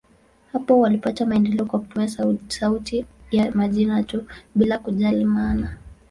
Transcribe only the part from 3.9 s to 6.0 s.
tu, bila kujali maana.